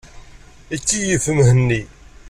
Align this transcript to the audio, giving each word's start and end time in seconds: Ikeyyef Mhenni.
Ikeyyef 0.75 1.25
Mhenni. 1.35 1.81